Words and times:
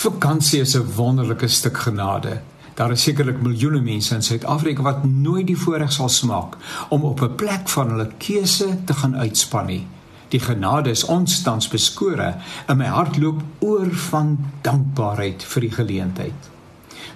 Vakansie 0.00 0.60
is 0.60 0.76
'n 0.76 0.94
wonderlike 0.96 1.48
stuk 1.48 1.76
genade. 1.78 2.40
Daar 2.74 2.90
is 2.90 3.02
sekerlik 3.02 3.42
miljoene 3.42 3.80
mense 3.80 4.14
in 4.14 4.22
Suid-Afrika 4.22 4.82
wat 4.82 5.04
nooit 5.04 5.46
die 5.46 5.58
voorreg 5.58 5.92
sal 5.92 6.08
smaak 6.08 6.56
om 6.88 7.02
op 7.02 7.20
'n 7.20 7.34
plek 7.34 7.68
van 7.68 7.88
hulle 7.90 8.08
keuse 8.18 8.84
te 8.84 8.94
gaan 8.94 9.16
uitspan 9.16 9.66
nie. 9.66 9.86
Die 10.28 10.40
genade 10.40 10.90
is 10.90 11.04
ons 11.04 11.42
tans 11.42 11.68
beskore 11.68 12.34
en 12.66 12.76
my 12.76 12.84
hart 12.84 13.16
loop 13.16 13.42
oor 13.58 13.90
van 13.94 14.38
dankbaarheid 14.60 15.44
vir 15.44 15.60
die 15.60 15.70
geleentheid. 15.70 16.50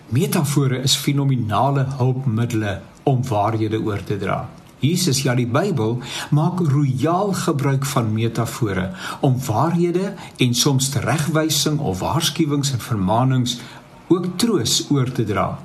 Metafore 0.08 0.82
is 0.82 0.96
fenominale 0.96 1.86
hulpmiddels 1.96 2.78
om 3.02 3.28
waarhede 3.28 3.80
oor 3.80 4.04
te 4.04 4.18
dra. 4.18 4.48
Jesus 4.80 5.22
ja 5.22 5.34
die 5.34 5.46
Bybel 5.46 5.98
maak 6.30 6.60
royaal 6.60 7.32
gebruik 7.32 7.86
van 7.86 8.12
metafore 8.12 8.90
om 9.20 9.38
waarhede 9.46 10.14
en 10.36 10.54
soms 10.54 10.88
teregwysing 10.88 11.78
of 11.78 11.98
waarskuwings 11.98 12.72
en 12.72 12.80
vermaanings 12.80 13.60
ook 14.08 14.34
troos 14.36 14.84
oor 14.90 15.12
te 15.12 15.24
dra. 15.24 15.58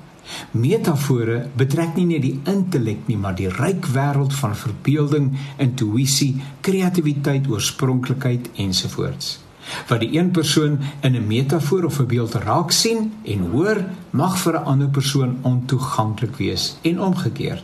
Metafore 0.52 1.48
betrek 1.58 1.96
nie 1.98 2.06
net 2.06 2.22
die 2.22 2.38
intellek 2.50 3.08
nie, 3.10 3.18
maar 3.18 3.36
die 3.38 3.50
ryk 3.50 3.90
wêreld 3.96 4.34
van 4.38 4.56
verbeelding, 4.56 5.32
intuïsie, 5.58 6.36
kreatiwiteit, 6.66 7.50
oorspronklikheid 7.50 8.50
ensovoorts. 8.62 9.40
Wat 9.90 10.02
die 10.02 10.14
een 10.18 10.32
persoon 10.32 10.80
in 11.02 11.16
'n 11.16 11.28
metafoor 11.28 11.84
of 11.86 12.00
'n 12.00 12.08
beeld 12.08 12.34
raak 12.34 12.72
sien 12.72 13.14
en 13.24 13.40
hoor, 13.52 13.84
mag 14.10 14.38
vir 14.38 14.54
'n 14.54 14.64
ander 14.64 14.90
persoon 14.90 15.38
ontoeganklik 15.42 16.36
wees 16.36 16.78
en 16.82 17.02
omgekeerd. 17.02 17.64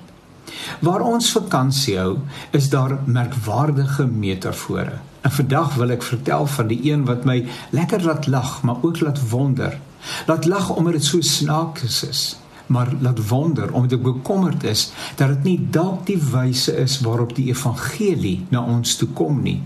Waar 0.79 1.01
ons 1.01 1.31
vakansie 1.31 1.97
hou, 1.99 2.17
is 2.51 2.69
daar 2.69 2.97
merkwaardige 3.05 4.05
metafore. 4.05 4.99
En 5.21 5.31
vandag 5.31 5.75
wil 5.75 5.93
ek 5.95 6.03
vertel 6.03 6.47
van 6.47 6.67
die 6.69 6.79
een 6.91 7.05
wat 7.05 7.25
my 7.25 7.45
lekker 7.69 8.03
laat 8.03 8.27
lag, 8.27 8.61
maar 8.61 8.81
ook 8.81 8.99
laat 9.01 9.21
wonder. 9.29 9.79
Laat 10.27 10.45
lag 10.45 10.69
omdat 10.69 10.99
dit 10.99 11.05
so 11.05 11.21
snaaks 11.21 12.03
is, 12.03 12.37
maar 12.67 12.93
laat 13.01 13.27
wonder 13.27 13.73
omdat 13.73 13.97
ek 13.97 14.03
bekommerd 14.03 14.63
is 14.63 14.91
dat 15.15 15.27
dit 15.27 15.43
nie 15.43 15.67
dalk 15.71 16.05
die 16.05 16.19
wyse 16.31 16.75
is 16.77 16.99
waarop 17.05 17.35
die 17.35 17.47
evangelie 17.53 18.45
na 18.49 18.61
ons 18.65 18.95
toe 18.95 19.09
kom 19.17 19.41
nie. 19.41 19.61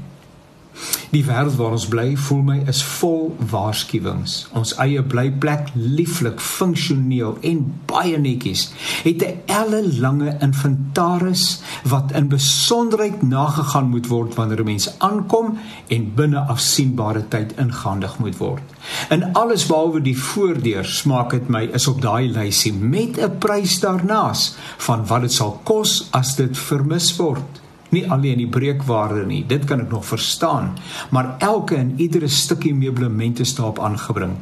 Die 1.10 1.24
wêreld 1.26 1.56
waar 1.58 1.74
ons 1.74 1.88
bly, 1.90 2.12
voel 2.22 2.42
my 2.46 2.56
is 2.70 2.84
vol 2.86 3.32
waarskuwings. 3.50 4.34
Ons 4.54 4.76
eie 4.84 5.02
blyplek, 5.02 5.72
lieflik, 5.74 6.38
funksioneel 6.38 7.40
en 7.50 7.64
baie 7.90 8.18
netjies, 8.22 8.68
het 9.02 9.24
'n 9.26 9.40
ellelange 9.50 10.36
inventaris 10.46 11.62
wat 11.84 12.12
in 12.12 12.30
besonderheid 12.30 13.22
nagegaan 13.22 13.90
moet 13.90 14.08
word 14.08 14.36
wanneer 14.36 14.62
'n 14.62 14.66
mens 14.66 14.90
aankom 15.00 15.58
en 15.88 16.14
binne 16.16 16.40
afsienbare 16.40 17.28
tyd 17.28 17.58
ingehandig 17.58 18.20
moet 18.20 18.38
word. 18.38 18.62
En 19.10 19.34
alles 19.34 19.66
behalwe 19.66 20.02
die 20.02 20.18
voordeur 20.18 20.86
smaak 20.86 21.30
dit 21.32 21.48
my 21.50 21.70
is 21.74 21.88
op 21.88 22.02
daai 22.02 22.30
lysie 22.30 22.74
met 22.74 23.18
'n 23.18 23.38
prys 23.38 23.80
daarnaas 23.80 24.56
van 24.78 25.06
wat 25.06 25.22
dit 25.22 25.34
sal 25.34 25.60
kos 25.64 26.08
as 26.12 26.36
dit 26.36 26.58
vermis 26.58 27.16
word 27.16 27.60
nie 27.90 28.12
alleen 28.12 28.38
die 28.38 28.48
breekwaarde 28.48 29.26
nie 29.26 29.46
dit 29.48 29.66
kan 29.66 29.80
ek 29.80 29.90
nog 29.90 30.06
verstaan 30.06 30.74
maar 31.10 31.36
elke 31.38 31.76
en 31.76 31.94
iedere 31.98 32.28
stukkie 32.28 32.74
meublement 32.76 33.40
is 33.40 33.56
daarop 33.56 33.80
aangebring. 33.80 34.34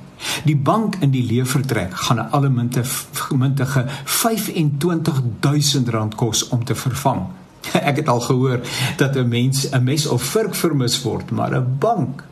Die 0.45 0.58
bank 0.58 0.95
in 1.00 1.12
die 1.12 1.26
leefvertrek 1.26 1.94
gaan 1.94 2.20
'n 2.20 2.31
allemente 2.31 2.81
gemintige 3.14 3.86
25000 4.04 5.89
rand 5.89 6.16
kos 6.16 6.48
om 6.48 6.64
te 6.64 6.76
vervang. 6.76 7.22
Ek 7.89 7.95
het 7.95 8.08
al 8.08 8.20
gehoor 8.20 8.59
dat 8.98 9.16
'n 9.16 9.28
mens 9.28 9.70
'n 9.72 9.84
mes 9.84 10.08
of 10.08 10.23
vurk 10.23 10.56
vermis 10.56 11.02
word 11.02 11.32
maar 11.32 11.56
'n 11.56 11.78
bank 11.80 12.23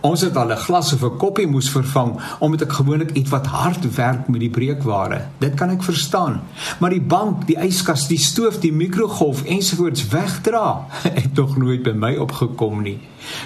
Ons 0.00 0.20
het 0.20 0.36
al 0.36 0.52
'n 0.52 0.56
glas 0.56 0.92
of 0.92 1.02
'n 1.02 1.16
koppie 1.16 1.46
moes 1.46 1.70
vervang 1.70 2.20
omdat 2.38 2.62
ek 2.62 2.72
gewoonlik 2.72 3.10
iets 3.10 3.30
wat 3.30 3.46
hard 3.46 3.94
werk 3.94 4.28
met 4.28 4.40
die 4.40 4.50
breekware. 4.50 5.26
Dit 5.38 5.54
kan 5.54 5.70
ek 5.70 5.82
verstaan. 5.82 6.40
Maar 6.78 6.90
die 6.90 7.00
bank, 7.00 7.46
die 7.46 7.58
yskas, 7.58 8.06
die 8.08 8.18
stoof, 8.18 8.58
die 8.58 8.72
mikrogolf 8.72 9.42
ensovoorts 9.44 10.08
wegdra, 10.08 10.86
het 11.20 11.34
tog 11.34 11.56
nooit 11.56 11.82
by 11.82 11.92
my 11.92 12.16
opgekom 12.16 12.82
nie. 12.82 12.98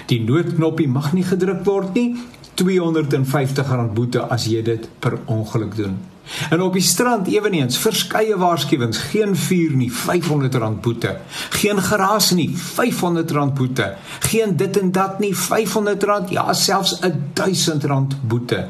Die 0.05 0.21
noodknoppie 0.21 0.87
mag 0.87 1.13
nie 1.13 1.23
gedruk 1.23 1.65
word 1.65 1.93
nie. 1.93 2.17
R250 2.61 3.93
boete 3.93 4.21
as 4.29 4.45
jy 4.45 4.61
dit 4.61 4.89
per 4.99 5.19
ongeluk 5.25 5.75
doen. 5.75 6.10
En 6.49 6.61
op 6.61 6.73
die 6.73 6.81
strand 6.81 7.27
ewenigs 7.27 7.77
verskeie 7.77 8.37
waarskuwings, 8.37 8.97
geen 9.11 9.35
vuur 9.35 9.75
nie, 9.75 9.91
R500 9.91 10.79
boete. 10.81 11.17
Geen 11.49 11.81
geraas 11.81 12.31
nie, 12.31 12.49
R500 12.55 13.53
boete. 13.53 13.95
Geen 14.19 14.55
dit 14.57 14.77
en 14.79 14.91
dat 14.91 15.19
nie, 15.19 15.33
R500, 15.35 16.29
ja, 16.29 16.53
selfs 16.53 16.99
R1000 17.01 18.21
boete. 18.21 18.67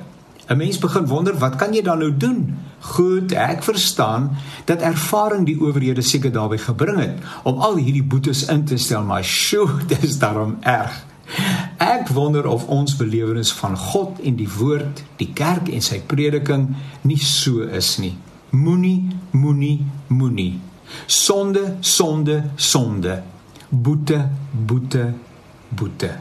'n 0.52 0.58
Mens 0.58 0.78
begin 0.78 1.06
wonder, 1.08 1.38
wat 1.38 1.56
kan 1.56 1.74
jy 1.74 1.82
dan 1.82 2.00
nou 2.00 2.18
doen? 2.18 2.58
Goed, 2.80 3.32
ek 3.32 3.64
verstaan 3.64 4.32
dat 4.66 4.82
ervaring 4.82 5.46
die 5.46 5.60
owerhede 5.62 6.02
seker 6.02 6.32
daarbey 6.32 6.58
gebring 6.58 7.00
het 7.00 7.18
om 7.44 7.62
al 7.62 7.78
hierdie 7.78 8.04
boetes 8.04 8.46
in 8.50 8.66
te 8.66 8.78
stel, 8.78 9.04
maar 9.04 9.24
sjoe, 9.24 9.70
dit 9.92 10.04
is 10.04 10.18
daarom 10.20 10.58
erg. 10.60 11.11
Ek 11.92 12.08
wonder 12.16 12.46
of 12.48 12.70
ons 12.72 12.94
belewenis 12.96 13.50
van 13.60 13.74
God 13.78 14.22
en 14.24 14.38
die 14.40 14.48
woord, 14.48 15.02
die 15.20 15.34
kerk 15.36 15.68
en 15.76 15.84
sy 15.84 15.98
prediking 16.08 16.70
nie 17.04 17.20
so 17.20 17.66
is 17.68 17.98
nie. 18.00 18.14
Moenie, 18.56 19.10
moenie, 19.36 19.82
moenie. 20.08 20.54
Sonde, 21.08 21.76
sonde, 21.84 22.38
sonde. 22.56 23.18
Boete, 23.70 24.22
boete, 24.52 25.10
boete. 25.68 26.14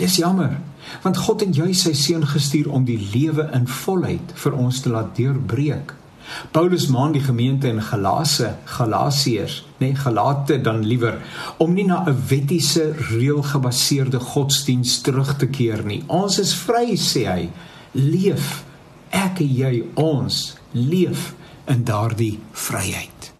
Dis 0.00 0.16
jammer, 0.20 0.56
want 1.04 1.20
God 1.26 1.44
het 1.44 1.60
juis 1.60 1.84
sy 1.84 1.92
seun 1.96 2.24
gestuur 2.28 2.72
om 2.72 2.88
die 2.88 2.98
lewe 3.12 3.50
in 3.56 3.68
volheid 3.82 4.32
vir 4.44 4.56
ons 4.56 4.80
te 4.80 4.92
laat 4.92 5.12
deurbreek. 5.18 5.92
Paulus 6.50 6.86
maan 6.86 7.12
die 7.12 7.20
gemeente 7.20 7.68
in 7.68 7.82
Galase, 7.82 8.54
Galasiërs, 8.64 9.64
nee 9.78 9.94
Galate 9.94 10.60
dan 10.60 10.84
liewer 10.84 11.20
om 11.58 11.74
nie 11.74 11.86
na 11.86 12.04
'n 12.06 12.22
wettiese 12.28 12.94
reëlgebaseerde 13.10 14.20
godsdiens 14.20 15.00
terug 15.00 15.36
te 15.36 15.46
keer 15.46 15.84
nie. 15.84 16.02
Ons 16.06 16.38
is 16.38 16.54
vry 16.54 16.96
sê 16.96 17.26
hy. 17.26 17.50
Leef 17.92 18.64
ek 19.10 19.40
en 19.40 19.54
jy 19.54 19.84
ons 19.94 20.56
leef 20.72 21.34
in 21.66 21.84
daardie 21.84 22.38
vryheid. 22.52 23.35